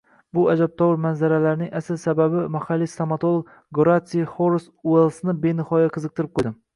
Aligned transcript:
Bu 0.35 0.43
ajabtovur 0.51 0.95
manzaralarning 1.01 1.67
asl 1.79 1.99
sababi 2.03 2.41
mahalliy 2.55 2.89
stomatolog 2.93 3.51
Goratsiy 3.79 4.25
Xoras 4.31 4.65
Uellsni 4.95 5.37
benihoya 5.45 5.93
qiziqtirib 5.99 6.33
qo‘ydi 6.41 6.55